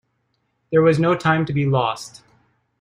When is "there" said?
0.71-0.81